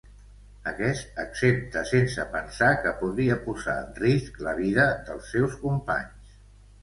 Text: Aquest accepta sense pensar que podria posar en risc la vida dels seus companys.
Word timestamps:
Aquest 0.69 1.19
accepta 1.23 1.81
sense 1.89 2.23
pensar 2.31 2.69
que 2.85 2.93
podria 3.03 3.37
posar 3.43 3.75
en 3.83 3.93
risc 4.05 4.41
la 4.49 4.53
vida 4.61 4.87
dels 5.11 5.29
seus 5.35 5.59
companys. 5.67 6.35